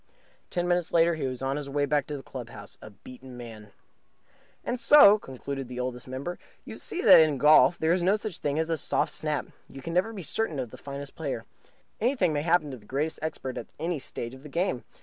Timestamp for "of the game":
14.33-14.85